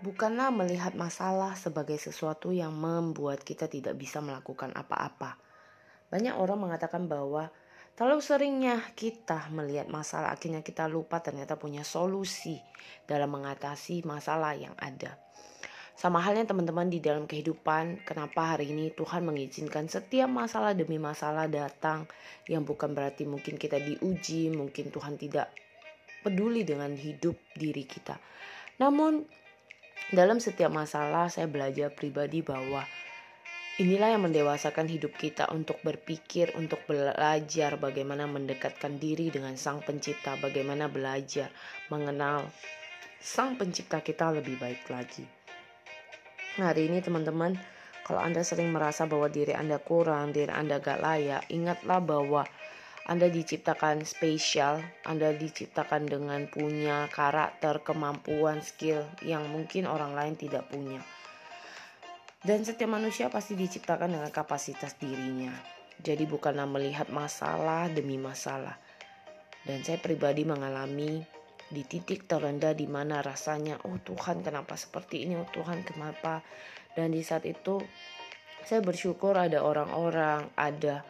[0.00, 5.38] bukanlah melihat masalah sebagai sesuatu yang membuat kita tidak bisa melakukan apa-apa.
[6.08, 7.50] Banyak orang mengatakan bahwa
[7.98, 12.56] terlalu seringnya kita melihat masalah akhirnya kita lupa ternyata punya solusi
[13.04, 15.18] dalam mengatasi masalah yang ada.
[15.98, 21.50] Sama halnya teman-teman di dalam kehidupan, kenapa hari ini Tuhan mengizinkan setiap masalah demi masalah
[21.50, 22.06] datang
[22.46, 25.50] yang bukan berarti mungkin kita diuji, mungkin Tuhan tidak
[26.22, 28.14] peduli dengan hidup diri kita.
[28.78, 29.26] Namun
[30.08, 32.80] dalam setiap masalah saya belajar pribadi bahwa
[33.76, 40.40] inilah yang mendewasakan hidup kita untuk berpikir, untuk belajar bagaimana mendekatkan diri dengan Sang Pencipta,
[40.40, 41.52] bagaimana belajar
[41.92, 42.48] mengenal
[43.20, 45.28] Sang Pencipta kita lebih baik lagi.
[46.58, 47.54] Nah, hari ini teman-teman,
[48.02, 52.48] kalau Anda sering merasa bahwa diri Anda kurang, diri Anda gak layak, ingatlah bahwa
[53.08, 60.68] Anda diciptakan spesial, Anda diciptakan dengan punya karakter, kemampuan, skill yang mungkin orang lain tidak
[60.68, 61.00] punya.
[62.44, 65.56] Dan setiap manusia pasti diciptakan dengan kapasitas dirinya.
[65.98, 68.76] Jadi bukanlah melihat masalah demi masalah.
[69.64, 71.24] Dan saya pribadi mengalami
[71.68, 76.40] di titik terendah di mana rasanya oh Tuhan kenapa seperti ini oh Tuhan kenapa
[76.96, 77.76] dan di saat itu
[78.64, 81.04] saya bersyukur ada orang-orang ada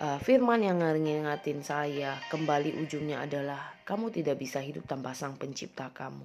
[0.00, 5.90] uh, firman yang ngingatin saya kembali ujungnya adalah kamu tidak bisa hidup tanpa sang pencipta
[5.92, 6.24] kamu.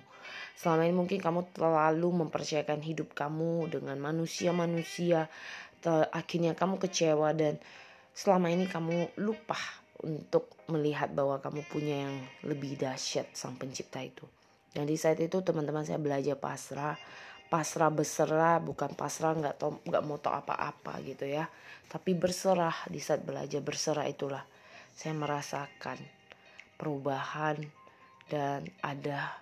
[0.56, 5.28] Selama ini mungkin kamu terlalu mempercayakan hidup kamu dengan manusia-manusia.
[6.12, 7.62] Akhirnya kamu kecewa dan
[8.12, 9.58] selama ini kamu lupa
[10.04, 14.26] untuk melihat bahwa kamu punya yang lebih dahsyat sang pencipta itu.
[14.74, 17.00] Dan di saat itu teman-teman saya belajar pasrah,
[17.48, 21.48] pasrah berserah bukan pasrah nggak tau nggak mau tau apa-apa gitu ya,
[21.88, 24.44] tapi berserah di saat belajar berserah itulah
[24.98, 25.98] saya merasakan
[26.78, 27.58] perubahan
[28.28, 29.40] dan ada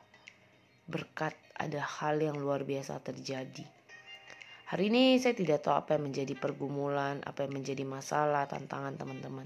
[0.86, 3.66] berkat, ada hal yang luar biasa terjadi.
[4.66, 9.46] Hari ini saya tidak tahu apa yang menjadi pergumulan, apa yang menjadi masalah, tantangan teman-teman.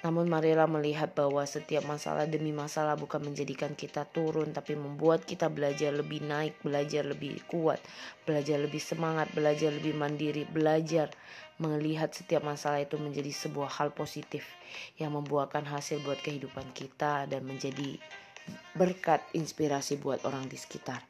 [0.00, 5.52] Namun marilah melihat bahwa setiap masalah demi masalah bukan menjadikan kita turun tapi membuat kita
[5.52, 7.84] belajar lebih naik, belajar lebih kuat,
[8.24, 11.12] belajar lebih semangat, belajar lebih mandiri, belajar
[11.60, 14.48] melihat setiap masalah itu menjadi sebuah hal positif
[14.96, 18.00] yang membuahkan hasil buat kehidupan kita dan menjadi
[18.72, 21.04] berkat inspirasi buat orang di sekitar.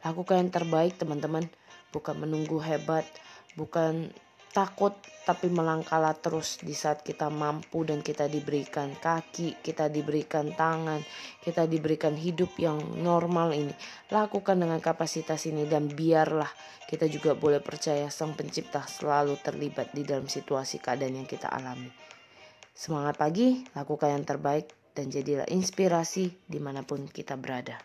[0.00, 1.44] Lakukan yang terbaik teman-teman,
[1.92, 3.04] bukan menunggu hebat,
[3.52, 4.08] bukan
[4.50, 10.98] takut tapi melangkahlah terus di saat kita mampu dan kita diberikan kaki, kita diberikan tangan,
[11.38, 13.70] kita diberikan hidup yang normal ini.
[14.10, 16.50] Lakukan dengan kapasitas ini dan biarlah
[16.90, 21.92] kita juga boleh percaya Sang Pencipta selalu terlibat di dalam situasi keadaan yang kita alami.
[22.74, 27.78] Semangat pagi, lakukan yang terbaik dan jadilah inspirasi di mana pun kita berada.